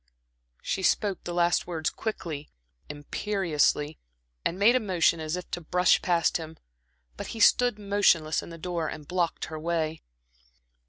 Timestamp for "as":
5.19-5.35